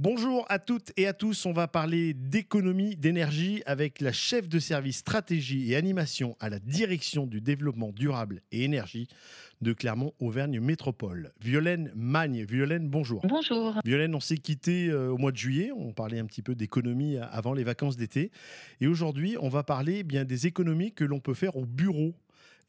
[0.00, 4.60] Bonjour à toutes et à tous, on va parler d'économie d'énergie avec la chef de
[4.60, 9.08] service stratégie et animation à la direction du développement durable et énergie
[9.60, 11.32] de Clermont-Auvergne Métropole.
[11.40, 12.44] Violaine Magne.
[12.44, 13.26] Violaine, bonjour.
[13.26, 13.74] Bonjour.
[13.84, 17.16] Violaine, on s'est quitté euh, au mois de juillet, on parlait un petit peu d'économie
[17.16, 18.30] avant les vacances d'été.
[18.80, 22.14] Et aujourd'hui, on va parler eh bien des économies que l'on peut faire au bureau.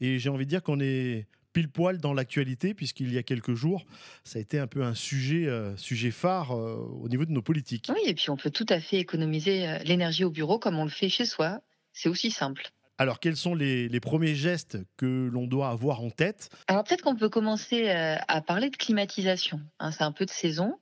[0.02, 1.28] Et j'ai envie de dire qu'on est
[1.60, 3.86] pile poil dans l'actualité, puisqu'il y a quelques jours,
[4.24, 7.42] ça a été un peu un sujet, euh, sujet phare euh, au niveau de nos
[7.42, 7.92] politiques.
[7.94, 10.86] Oui, et puis on peut tout à fait économiser euh, l'énergie au bureau comme on
[10.86, 11.60] le fait chez soi.
[11.92, 12.70] C'est aussi simple.
[12.98, 16.50] Alors, quels sont les, les premiers gestes que l'on doit avoir en tête?
[16.68, 19.62] Alors, peut-être qu'on peut commencer à parler de climatisation.
[19.80, 20.74] Hein, c'est un peu de saison.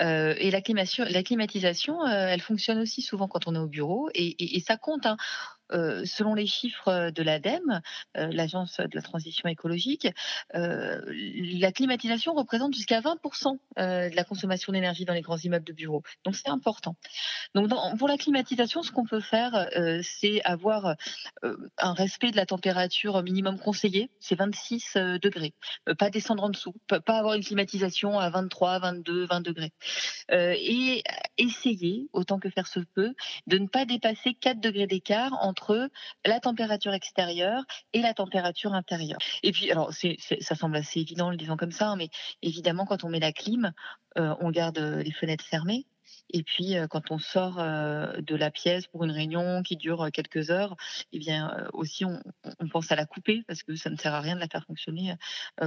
[0.00, 4.10] Euh, et la, climatisation, la climatisation elle fonctionne aussi souvent quand on est au bureau.
[4.14, 5.06] Et, et, et ça compte.
[5.06, 5.16] Hein.
[5.72, 7.80] Euh, selon les chiffres de l'ADEME,
[8.16, 10.08] euh, l'Agence de la transition écologique,
[10.54, 15.72] euh, la climatisation représente jusqu'à 20% de la consommation d'énergie dans les grands immeubles de
[15.72, 16.02] bureaux.
[16.24, 16.96] Donc c'est important.
[17.54, 19.68] Donc pour la climatisation, ce qu'on peut faire,
[20.02, 20.96] c'est avoir
[21.78, 25.54] un respect de la température minimum conseillée, c'est 26 degrés.
[25.98, 29.72] pas descendre en dessous, pas avoir une climatisation à 23, 22, 20 degrés.
[30.30, 31.02] et
[31.38, 33.14] essayer, autant que faire se peut,
[33.46, 35.61] de ne pas dépasser 4 degrés d'écart entre
[36.24, 39.18] la température extérieure et la température intérieure.
[39.42, 42.08] Et puis, alors, ça semble assez évident le disant comme ça, hein, mais
[42.42, 43.72] évidemment, quand on met la clim,
[44.18, 45.86] euh, on garde les fenêtres fermées.
[46.34, 50.10] Et puis, euh, quand on sort euh, de la pièce pour une réunion qui dure
[50.12, 50.76] quelques heures,
[51.12, 52.20] eh bien, aussi, on,
[52.70, 55.14] pense à la couper parce que ça ne sert à rien de la faire fonctionner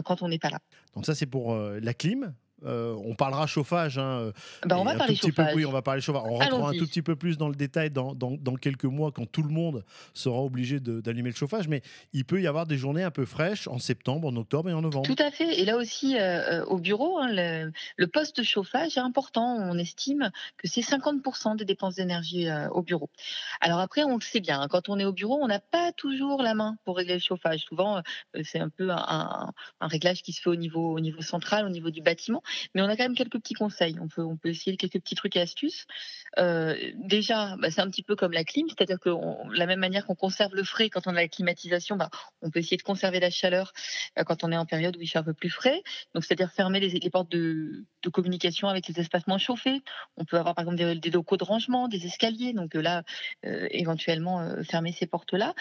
[0.03, 0.59] quand on n'est pas là.
[0.95, 2.33] Donc ça, c'est pour la clim.
[2.63, 3.97] Euh, on parlera chauffage.
[3.97, 4.31] Hein,
[4.65, 5.53] bah, on va parler chauffage.
[5.55, 6.23] oui, on va parler chauffage.
[6.25, 8.15] On rentrera un tout petit peu plus dans le détail dans,
[8.61, 11.67] quelques mois quand tout le monde sera obligé d'allumer le chauffage.
[11.67, 11.81] Mais
[12.13, 14.81] il peut y avoir des journées un peu fraîches en septembre, en octobre et en
[14.81, 15.05] novembre.
[15.05, 15.59] Tout à fait.
[15.59, 19.57] Et là aussi, euh, euh, au bureau, hein, le, poste chauffage est important.
[19.59, 23.09] On estime que c'est 50% des dépenses d'énergie au bureau.
[23.59, 24.61] Alors après, on le sait bien.
[24.61, 27.19] Hein, quand on est au bureau, on n'a pas toujours la main pour régler le
[27.19, 27.61] chauffage.
[27.61, 28.01] Souvent,
[28.43, 29.51] c'est un peu un,
[29.81, 32.41] réglage qui se fait au niveau, au niveau central, au niveau du bâtiment.
[32.73, 33.95] Mais on a quand même quelques petits conseils.
[34.01, 35.85] On peut, on peut essayer quelques petits trucs et astuces.
[36.37, 39.09] Euh, déjà, bah, c'est un petit peu comme la clim, c'est-à-dire que
[39.55, 42.09] la même manière qu'on conserve le frais quand on a la climatisation, bah,
[42.41, 43.73] on peut essayer de conserver la chaleur
[44.19, 45.81] euh, quand on est en période où il fait un peu plus frais.
[46.13, 49.81] Donc, c'est-à-dire fermer les, portes de, communication avec les espacements chauffés.
[50.17, 52.53] On peut avoir par exemple des, locaux de rangement, des escaliers.
[52.53, 53.03] Donc euh, là,
[53.43, 55.53] éventuellement fermer ces portes-là.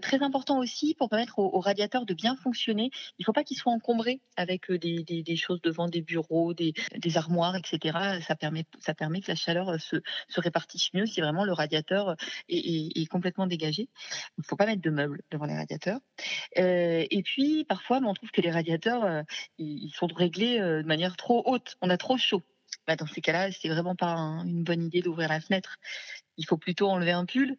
[0.00, 2.90] très important aussi pour permettre aux, radiateurs de bien fonctionner.
[3.18, 6.19] Il ne faut pas qu'ils soient encombrés avec des choses devant des bureaux
[6.54, 8.20] des, armoires, etc.
[8.26, 9.96] Ça permet, ça permet que la chaleur se,
[10.28, 12.16] se répartisse mieux si vraiment le radiateur
[12.48, 13.88] est, complètement dégagé.
[14.38, 16.00] Il ne faut pas mettre de meubles devant les radiateurs.
[16.58, 19.22] Euh, et puis, parfois, on trouve que les radiateurs, euh,
[19.58, 21.76] ils sont réglés euh, de manière trop haute.
[21.80, 22.42] On a trop chaud.
[22.86, 24.14] Bah, dans ces cas-là, c'est vraiment pas
[24.44, 25.78] une bonne idée d'ouvrir la fenêtre.
[26.36, 27.56] Il faut plutôt enlever un pull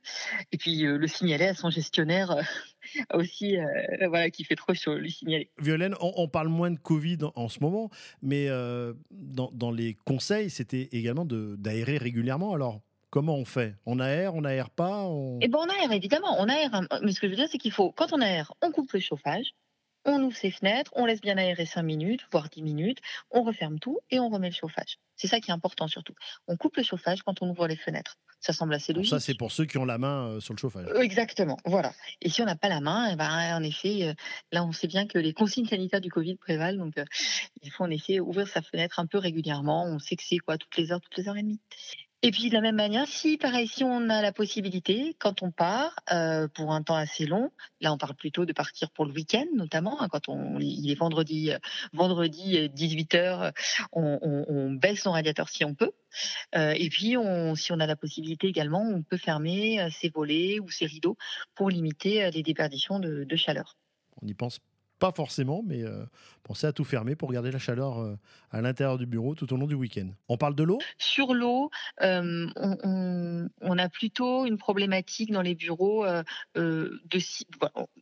[0.52, 2.36] et puis le signaler à son gestionnaire
[3.14, 5.50] aussi, euh, voilà, qui fait trop chaud, lui signaler.
[5.60, 7.90] Violaine, on, parle moins de Covid en, ce moment,
[8.22, 12.54] mais euh, dans, les conseils, c'était également d'aérer régulièrement.
[12.54, 13.76] Alors, comment on fait?
[13.86, 15.08] On aère, on aère pas
[15.42, 16.82] Eh ben, on aère évidemment, on aère.
[17.04, 19.00] Mais ce que je veux dire, c'est qu'il faut, quand on aère, on coupe le
[19.00, 19.54] chauffage,
[20.06, 23.80] on ouvre ses fenêtres, on laisse bien aérer 5 minutes, voire 10 minutes, on referme
[23.80, 24.98] tout et on remet le chauffage.
[25.16, 26.16] C'est ça qui est important surtout.
[26.48, 28.18] On coupe le chauffage quand on ouvre les fenêtres.
[28.40, 29.12] Ça semble assez logique.
[29.12, 30.88] ça, c'est pour ceux qui ont la main euh, sur le chauffage.
[30.88, 31.94] Euh, exactement, voilà.
[32.22, 34.14] Et si on n'a pas la main, eh ben, en effet, euh,
[34.52, 36.80] là, on sait bien que les consignes sanitaires du Covid prévalent.
[36.80, 36.96] Donc,
[37.62, 39.86] il faut en effet ouvrir sa fenêtre un peu régulièrement.
[39.86, 41.60] On sait que c'est quoi, toutes les heures, toutes les heures et demie.
[42.24, 45.50] Et puis de la même manière, si pareil, si on a la possibilité, quand on
[45.50, 49.12] part euh, pour un temps assez long, là on parle plutôt de partir pour le
[49.12, 51.58] week-end notamment, hein, quand on, il est vendredi, euh,
[51.94, 53.52] vendredi 18 euh,
[53.92, 55.94] on, on, on, baisse son radiateur si on peut.
[56.56, 60.60] Euh, et puis, on, si on a la possibilité également, on peut fermer ses volets
[60.60, 61.18] ou ses rideaux
[61.56, 63.78] pour limiter les déperditions de, de chaleur.
[64.22, 64.60] On y pense
[65.02, 66.06] pas forcément, mais euh,
[66.44, 68.16] pensez à tout fermer pour garder la chaleur euh,
[68.52, 70.08] à l'intérieur du bureau tout au long du week-end.
[70.30, 70.78] On parle de l'eau?
[71.00, 71.72] Sur l'eau,
[72.04, 76.06] euh, on, a plutôt une problématique dans les bureaux
[76.56, 77.20] de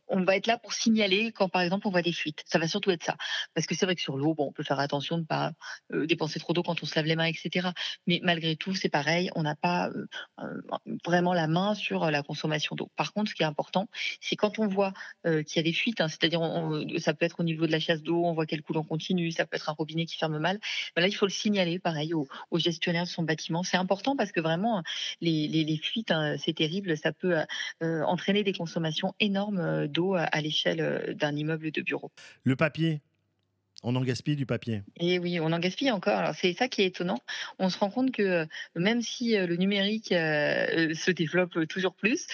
[0.08, 2.42] on va être là pour signaler quand par exemple on voit des fuites.
[2.44, 3.16] Ça va surtout être ça,
[3.54, 5.52] parce que c'est vrai que sur l'eau, bon, on peut faire attention de ne pas
[5.90, 7.70] dépenser trop d'eau quand on se lave les mains, etc.
[8.06, 9.88] Mais malgré tout, c'est pareil, on n'a pas
[11.06, 12.90] vraiment la main sur la consommation d'eau.
[12.96, 13.88] Par contre, ce qui est important,
[14.20, 14.92] c'est quand on voit
[15.24, 17.80] qu'il y a des fuites, hein, c'est-à-dire on, ça peut être au niveau de la
[17.80, 20.38] chasse d'eau, on voit qu'elle coule en continu, ça peut être un robinet qui ferme
[20.38, 20.58] mal.
[20.94, 23.62] Ben là, il faut le signaler, pareil, au, gestionnaire de son bâtiment.
[23.62, 24.82] C'est important parce que vraiment,
[25.20, 27.36] les, fuites, hein, c'est terrible, ça peut
[27.82, 32.10] euh, entraîner des consommations énormes euh, d'eau à, l'échelle euh, d'un immeuble de bureau.
[32.44, 33.00] Le papier,
[33.82, 34.82] On en gaspille du papier.
[34.98, 36.34] Et oui, on en gaspille encore.
[36.34, 37.18] C'est ça qui est étonnant.
[37.58, 41.94] On se rend compte que euh, même si euh, le numérique euh, se développe toujours
[41.94, 42.26] plus,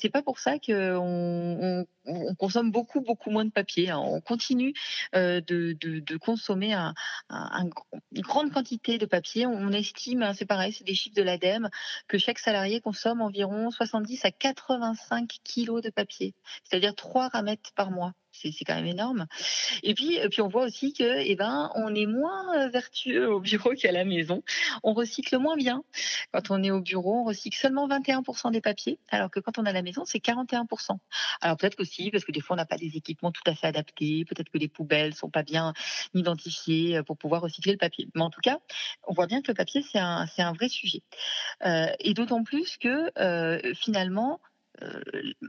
[0.00, 3.90] c'est pas pour ça qu'on on, consomme beaucoup beaucoup moins de papier.
[3.90, 3.98] Hein.
[3.98, 4.72] On continue
[5.12, 6.94] de, consommer un,
[7.30, 9.46] une grande quantité de papier.
[9.46, 11.68] On estime, hein, c'est pareil, c'est des chiffres de l'ADEME,
[12.08, 16.34] que chaque salarié consomme environ 70 à 85 kilos de papier,
[16.64, 19.26] c'est-à-dire 3 ramettes par mois c'est quand même énorme.
[19.82, 23.40] Et puis, puis on voit aussi que, eh ben, on est moins euh, vertueux au
[23.40, 24.42] bureau qu'à la maison.
[24.82, 25.82] On recycle moins bien.
[26.32, 29.64] Quand on est au bureau, on recycle seulement 21% des papiers, alors que quand on
[29.64, 30.98] est à la maison, c'est 41%.
[31.40, 33.66] Alors peut-être aussi parce que des fois on n'a pas des équipements tout à fait
[33.66, 35.72] adaptés, peut-être que les poubelles sont pas bien
[36.14, 38.08] identifiées euh, pour pouvoir recycler le papier.
[38.14, 38.58] Mais en tout cas,
[39.06, 41.02] on voit bien que le papier c'est un, un vrai sujet.
[41.64, 43.10] Euh, et d'autant plus que
[43.74, 44.40] finalement,
[44.82, 45.00] euh,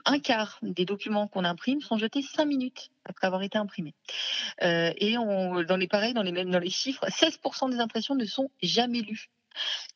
[0.06, 3.94] un quart des documents qu'on imprime sont jetés cinq minutes après avoir été imprimés.
[4.64, 8.26] Euh, et dans les pareils, dans les mêmes, dans les chiffres, 16% des impressions ne
[8.26, 9.30] sont jamais lues.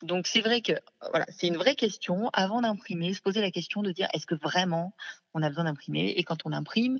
[0.02, 0.72] Donc c'est vrai que
[1.10, 4.34] voilà, c'est une vraie question avant d'imprimer, se poser la question de dire est-ce que
[4.34, 4.94] vraiment
[5.34, 6.10] on a besoin d'imprimer?
[6.16, 6.98] Et quand on imprime,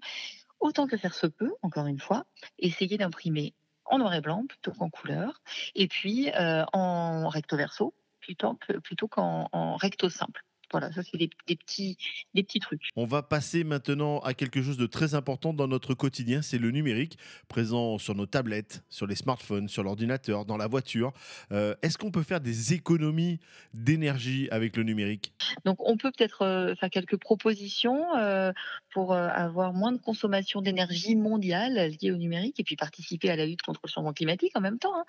[0.61, 2.25] autant que faire se peut, encore une fois,
[2.59, 5.43] essayer d'imprimer en noir et blanc plutôt qu'en couleur,
[5.75, 10.45] et puis euh, en recto verso plutôt qu'en recto simple.
[10.73, 11.99] Voilà, ça c'est des, petits,
[12.35, 12.89] des petits trucs.
[12.97, 16.71] On va passer maintenant à quelque chose de très important dans notre quotidien, c'est le
[16.71, 21.13] numérique, présent sur nos tablettes, sur les smartphones, sur l'ordinateur, dans la voiture.
[21.53, 23.39] Euh, est-ce qu'on peut faire des économies
[23.75, 25.35] d'énergie avec le numérique?
[25.67, 28.53] Donc on peut peut-être euh, faire quelques propositions euh,
[28.95, 33.45] pour avoir moins de consommation d'énergie mondiale liée au numérique et puis participer à la
[33.45, 34.97] lutte contre le changement climatique en même temps.
[34.97, 35.05] Hein.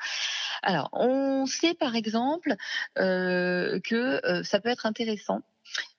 [0.61, 2.55] Alors on sait par exemple
[2.95, 5.41] que ça peut être intéressant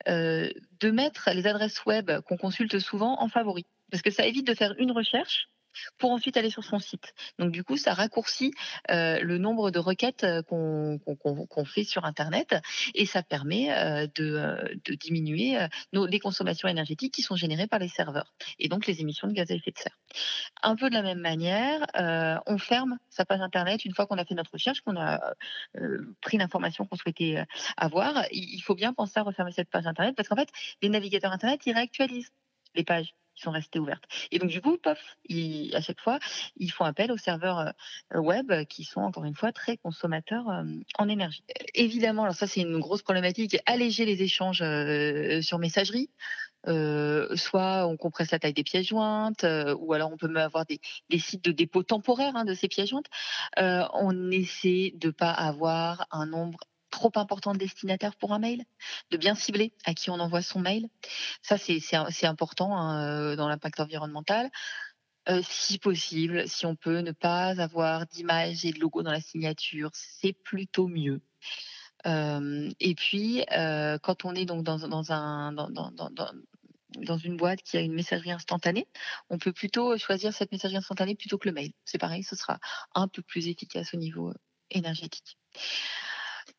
[0.07, 3.67] de mettre les adresses web qu'on consulte souvent en favori.
[3.91, 5.49] Parce que ça évite de faire une recherche
[5.99, 7.15] pour ensuite aller sur son site.
[7.39, 8.53] Donc du coup, ça raccourcit
[8.91, 12.57] euh, le nombre de requêtes euh, qu'on fait sur Internet
[12.95, 15.59] et ça permet euh, de, diminuer
[15.93, 19.33] nos, les consommations énergétiques qui sont générées par les serveurs et donc les émissions de
[19.33, 19.99] gaz à effet de serre.
[20.63, 21.87] Un peu de la même manière,
[22.47, 25.35] on ferme sa page Internet une fois qu'on a fait notre recherche, qu'on a
[26.21, 27.45] pris l'information qu'on souhaitait
[27.77, 28.25] avoir.
[28.31, 30.49] Il faut bien penser à refermer cette page Internet parce qu'en fait,
[30.83, 32.33] les navigateurs Internet, ils réactualisent
[32.75, 34.05] les pages sont restées ouvertes.
[34.31, 34.99] Et donc, du coup, pof,
[35.73, 36.19] à chaque fois,
[36.57, 37.73] ils font appel aux serveurs
[38.15, 40.65] euh, web qui sont, encore une fois, très consommateurs euh,
[40.99, 41.45] en énergie.
[41.75, 46.11] Évidemment, alors ça, c'est une grosse problématique, alléger les échanges euh, sur messagerie.
[46.67, 49.45] soit on compresse la taille des pièces jointes,
[49.79, 50.81] ou alors on peut même avoir des,
[51.19, 53.11] sites de dépôt temporaire hein, de ces pièces jointes.
[53.57, 56.59] on essaie de pas avoir un nombre
[56.95, 58.65] trop important de destinataire pour un mail,
[59.11, 60.89] de bien cibler à qui on envoie son mail.
[61.43, 64.51] Ça, c'est important hein, euh, dans l'impact environnemental.
[65.29, 69.21] Euh, si possible, si on peut ne pas avoir d'image et de logo dans la
[69.21, 71.21] signature, c'est plutôt mieux.
[72.07, 73.45] Euh, et puis,
[74.03, 78.87] quand on est donc dans, un, dans, dans, une boîte qui a une messagerie instantanée,
[79.31, 81.73] on peut plutôt choisir cette messagerie instantanée plutôt que le mail.
[81.85, 82.61] C'est pareil, ce sera
[82.95, 84.33] un peu plus efficace au niveau
[84.71, 85.39] énergétique.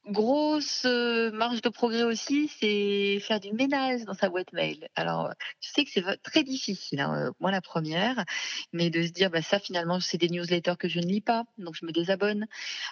[0.07, 4.87] Grosse euh, marge de progrès aussi, c'est faire du ménage dans sa boîte mail.
[4.95, 5.31] Alors,
[5.61, 8.23] je sais que c'est très difficile, hein, euh, moi la première,
[8.71, 11.45] mais de se dire, bah, ça finalement, c'est des newsletters que je ne lis pas,
[11.57, 12.45] donc je me désabonne.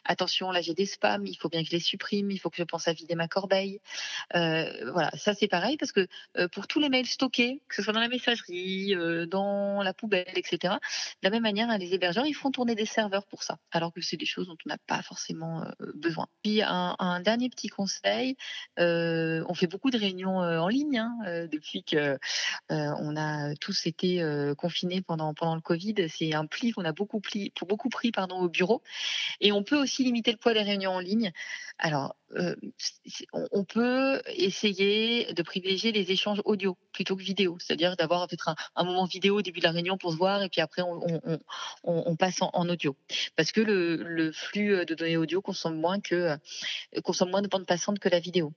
[0.05, 2.57] Attention, là j'ai des spams, il faut bien que je les supprime, il faut que
[2.57, 3.79] je pense à vider ma corbeille.
[4.35, 6.07] Euh, voilà, ça c'est pareil parce que
[6.47, 8.95] pour tous les mails stockés, que ce soit dans la messagerie,
[9.27, 10.57] dans la poubelle, etc.,
[11.21, 13.93] de la même manière, hein, les hébergeurs, ils font tourner des serveurs pour ça, alors
[13.93, 16.27] que c'est des choses dont on n'a pas forcément besoin.
[16.41, 18.37] Puis un, un dernier petit conseil,
[18.79, 22.17] euh, on fait beaucoup de réunions euh, en ligne hein, euh, depuis que
[22.69, 24.23] on a tous été
[24.57, 25.95] confinés pendant pendant le Covid.
[26.09, 28.81] C'est un pli qu'on a beaucoup pris, beaucoup pris pardon au bureau,
[29.41, 31.31] et on peut aussi limiter le poids des réunions en ligne.
[31.77, 32.15] Alors
[33.51, 38.83] on peut essayer de privilégier les échanges audio plutôt que vidéo, c'est-à-dire d'avoir peut-être un,
[38.83, 42.41] moment vidéo au début de la réunion pour se voir et puis après on, passe
[42.41, 42.95] en, audio.
[43.35, 46.37] Parce que le, flux de données audio consomme moins que
[47.03, 48.53] consomme moins de bande passante que la vidéo.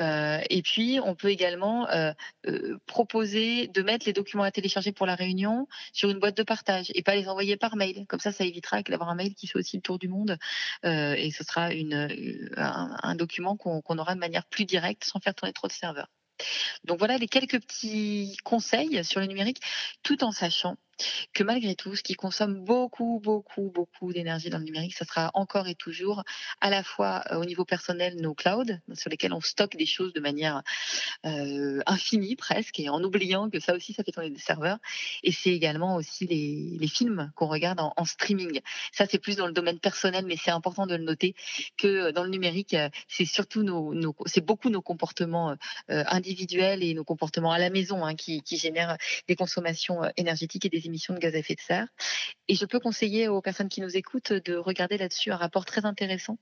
[0.00, 2.12] Euh, et puis, on peut également euh,
[2.46, 6.42] euh, proposer de mettre les documents à télécharger pour la réunion sur une boîte de
[6.42, 8.06] partage et pas les envoyer par mail.
[8.08, 10.38] Comme ça, ça évitera d'avoir un mail qui fait aussi le tour du monde
[10.82, 12.08] et ce sera une,
[12.56, 16.08] un, document qu'on aura de manière plus directe sans faire tourner trop de serveurs.
[16.84, 19.60] Donc voilà les quelques petits conseils sur le numérique,
[20.02, 20.76] tout en sachant
[21.32, 25.30] que malgré tout, ce qui consomme beaucoup, beaucoup, beaucoup d'énergie dans le numérique, ça sera
[25.34, 26.24] encore et toujours
[26.60, 30.12] à la fois euh, au niveau personnel nos clouds, sur lesquels on stocke des choses
[30.12, 30.62] de manière
[31.26, 34.78] euh, infinie presque, et en oubliant que ça aussi, ça fait tourner des serveurs.
[35.22, 38.60] Et c'est également aussi les, films qu'on regarde en, streaming.
[38.92, 41.34] Ça, c'est plus dans le domaine personnel, mais c'est important de le noter
[41.76, 42.76] que dans le numérique,
[43.08, 45.56] c'est surtout nos, c'est beaucoup nos comportements
[45.90, 48.96] euh, individuels et nos comportements à la maison hein, qui, qui génèrent
[49.26, 51.88] des consommations énergétiques et des émissions de gaz à effet de serre.
[52.48, 55.84] Et je peux conseiller aux personnes qui nous écoutent de regarder là-dessus un rapport très
[55.84, 56.38] intéressant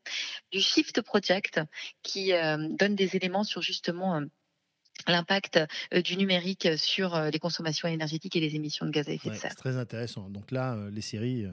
[0.51, 1.61] du Shift Project
[2.03, 4.25] qui euh, donne des éléments sur justement euh,
[5.07, 5.61] l'impact
[5.93, 9.35] euh, du numérique sur les consommations énergétiques et les émissions de gaz à effet de
[9.35, 9.51] serre.
[9.51, 10.29] C'est très intéressant.
[10.29, 11.47] Donc là, les séries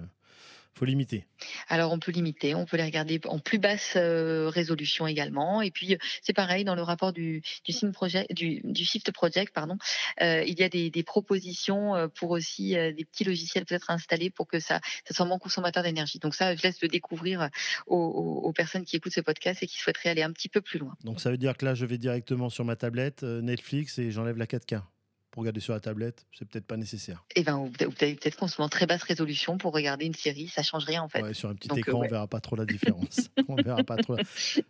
[0.77, 1.25] faut limiter.
[1.67, 5.61] Alors on peut limiter, on peut les regarder en plus basse euh, résolution également.
[5.61, 9.77] Et puis c'est pareil dans le rapport du du, project, du, du Shift Project, pardon,
[10.21, 14.29] euh, il y a des, des, propositions euh, pour aussi des petits logiciels peut-être installés
[14.29, 16.19] pour que ça, ça soit moins consommateur d'énergie.
[16.19, 17.49] Donc ça, je laisse le découvrir
[17.87, 20.79] aux, aux, personnes qui écoutent ce podcast et qui souhaiteraient aller un petit peu plus
[20.79, 20.95] loin.
[21.03, 24.37] Donc ça veut dire que là, je vais directement sur ma tablette Netflix et j'enlève
[24.37, 24.98] la 4K pour
[25.39, 27.25] regarder sur la tablette, c'est peut-être pas nécessaire.
[27.35, 30.05] Et eh ben, vous avez peut-être qu'on se met en très basse résolution pour regarder
[30.05, 31.21] une série, ça change rien en fait.
[31.21, 33.29] Ouais, sur un petit écran, on verra pas trop la différence.
[33.47, 34.17] on verra pas trop.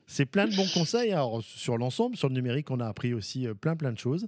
[0.07, 1.11] C'est plein de bons conseils.
[1.11, 4.27] Alors sur l'ensemble, sur le numérique, on a appris aussi euh, plein plein de choses.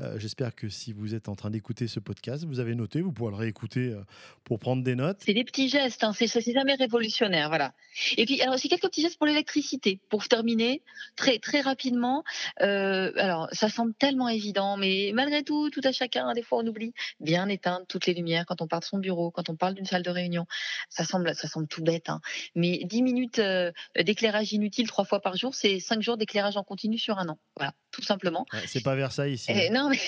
[0.00, 3.10] Euh, j'espère que si vous êtes en train d'écouter ce podcast, vous avez noté, vous
[3.10, 4.02] pourrez le réécouter euh,
[4.44, 5.18] pour prendre des notes.
[5.24, 7.72] C'est des petits gestes, hein, c'est jamais révolutionnaire, voilà.
[8.16, 9.98] Et puis alors c'est quelques petits gestes pour l'électricité.
[10.08, 10.82] Pour terminer
[11.16, 12.22] très très rapidement,
[12.58, 16.32] alors ça semble tellement évident, mais malgré tout tout, à chacun.
[16.34, 19.30] Des fois, on oublie bien éteindre toutes les lumières quand on part de son bureau,
[19.30, 20.46] quand on parle d'une salle de réunion.
[20.88, 22.20] Ça semble, ça semble tout bête, hein.
[22.54, 26.64] mais 10 minutes euh, d'éclairage inutile trois fois par jour, c'est 5 jours d'éclairage en
[26.64, 27.38] continu sur un an.
[27.56, 28.46] Voilà, tout simplement.
[28.66, 29.52] c'est pas Versailles ici.
[29.54, 29.98] Eh, non, mais.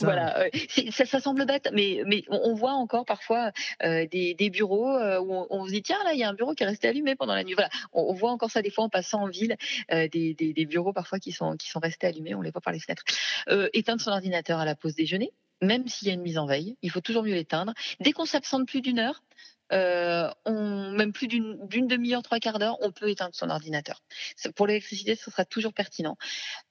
[0.00, 0.48] Voilà,
[0.90, 5.72] ça, semble bête, mais, on voit encore parfois euh, des, bureaux euh, où on, se
[5.72, 7.56] dit tiens là il y a un bureau qui est resté allumé pendant la nuit.
[7.92, 9.56] On, voit encore ça des fois en passant en ville,
[9.92, 12.80] euh, des, bureaux parfois qui sont qui sont restés allumés, on les voit par les
[12.80, 13.04] fenêtres.
[13.72, 15.32] éteindre son ordinateur à la pause déjeuner,
[15.62, 17.72] même s'il y a une mise en veille, il faut toujours mieux l'éteindre.
[18.00, 19.22] Dès qu'on s'absente plus d'une heure,
[19.72, 24.02] euh, on, même plus d'une demi-heure, trois quarts d'heure, on peut éteindre son ordinateur.
[24.54, 26.16] Pour l'électricité, ce sera toujours pertinent.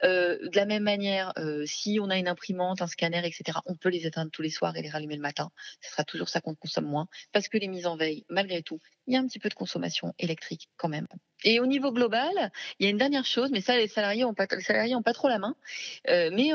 [0.03, 3.75] Euh, de la même manière, euh, si on a une imprimante, un scanner, etc., on
[3.75, 5.49] peut les éteindre tous les soirs et les rallumer le matin.
[5.81, 8.79] Ce sera toujours ça qu'on consomme moins, parce que les mises en veille, malgré tout,
[9.07, 11.07] il y a un petit peu de consommation électrique quand même.
[11.43, 14.33] Et au niveau global, il y a une dernière chose, mais ça, les salariés n'ont
[14.33, 15.55] pas, ont pas trop la main.
[16.07, 16.51] Mais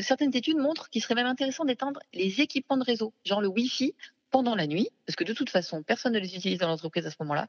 [0.00, 3.94] certaines études montrent qu'il serait même intéressant d'éteindre les équipements de réseau, genre le Wi-Fi
[4.32, 7.10] pendant la nuit, parce que de toute façon, personne ne les utilise dans l'entreprise à
[7.10, 7.46] ce moment-là,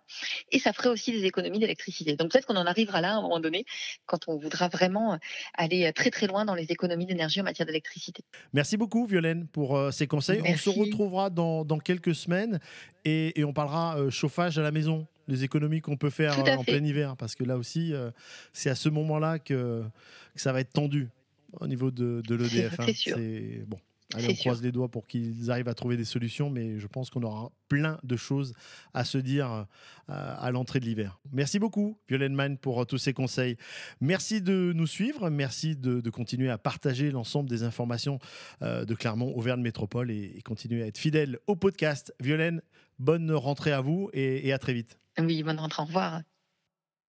[0.51, 2.15] et ça ferait aussi des économies d'électricité.
[2.15, 3.65] Donc peut-être qu'on en arrivera là à un moment donné,
[4.05, 5.17] quand on voudra vraiment
[5.55, 8.23] aller très très loin dans les économies d'énergie en matière d'électricité.
[8.53, 10.41] Merci beaucoup, Violaine, pour euh, ces conseils.
[10.45, 12.59] On se retrouvera dans, quelques semaines
[13.05, 16.63] et, on parlera euh, chauffage à la maison, les économies qu'on peut faire euh, en
[16.63, 17.93] plein hiver, parce que là aussi,
[18.51, 19.83] c'est à ce moment-là que,
[20.35, 21.09] ça va être tendu
[21.59, 22.79] au niveau de, de l'EDF.
[22.79, 22.85] Hein.
[22.93, 23.79] C'est bon.
[24.13, 27.09] Allez, on croise les doigts pour qu'ils arrivent à trouver des solutions, mais je pense
[27.09, 28.53] qu'on aura plein de choses
[28.93, 29.65] à se dire
[30.09, 31.19] euh, à l'entrée de l'hiver.
[31.31, 33.57] Merci beaucoup, Violaine Mann, pour euh, tous ces conseils.
[34.01, 38.19] Merci de nous suivre, merci de, continuer à partager l'ensemble des informations
[38.61, 42.13] euh, de Clermont, Auvergne Métropole et, continuer à être fidèle au podcast.
[42.19, 42.61] Violaine,
[42.99, 44.99] bonne rentrée à vous et, et à très vite.
[45.19, 46.21] Oui, bonne rentrée, au revoir.